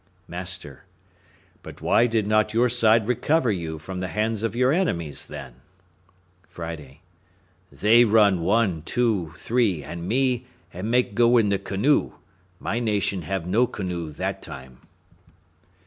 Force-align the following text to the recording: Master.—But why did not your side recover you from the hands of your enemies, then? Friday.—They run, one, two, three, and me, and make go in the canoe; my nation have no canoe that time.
Master.—But 1.59 1.79
why 1.79 2.07
did 2.07 2.25
not 2.25 2.55
your 2.55 2.69
side 2.69 3.07
recover 3.07 3.51
you 3.51 3.77
from 3.77 3.99
the 3.99 4.07
hands 4.07 4.41
of 4.41 4.55
your 4.55 4.71
enemies, 4.71 5.27
then? 5.27 5.61
Friday.—They 6.49 8.05
run, 8.05 8.41
one, 8.41 8.81
two, 8.81 9.35
three, 9.37 9.83
and 9.83 10.07
me, 10.07 10.47
and 10.73 10.89
make 10.89 11.13
go 11.13 11.37
in 11.37 11.49
the 11.49 11.59
canoe; 11.59 12.13
my 12.59 12.79
nation 12.79 13.21
have 13.21 13.45
no 13.45 13.67
canoe 13.67 14.11
that 14.13 14.41
time. 14.41 14.79